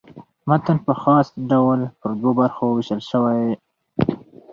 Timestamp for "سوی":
3.11-3.43